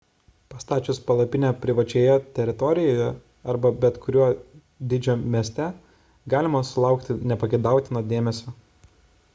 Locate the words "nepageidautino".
7.33-8.07